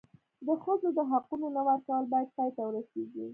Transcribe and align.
د 0.47 0.47
ښځو 0.63 0.89
د 0.97 0.99
حقونو 1.11 1.47
نه 1.55 1.61
ورکول 1.67 2.03
باید 2.13 2.29
پای 2.35 2.49
ته 2.55 2.61
ورسېږي. 2.67 3.25